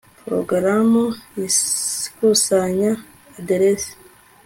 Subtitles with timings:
[0.23, 1.03] porogaramu
[1.45, 2.91] ikusanya
[3.37, 3.91] aderesi